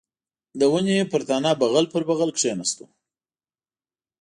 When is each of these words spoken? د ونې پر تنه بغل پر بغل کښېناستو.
د 0.59 0.61
ونې 0.71 0.97
پر 1.11 1.21
تنه 1.27 1.51
بغل 1.61 1.85
پر 1.93 2.01
بغل 2.09 2.29
کښېناستو. 2.37 2.85